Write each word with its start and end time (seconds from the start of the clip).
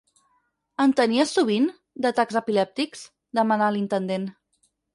En 0.85 0.95
tenia 0.99 1.25
sovint, 1.31 1.67
d'atacs 2.05 2.39
epilèptics? 2.41 3.07
—demana 3.35 3.69
l'intendent. 3.77 4.27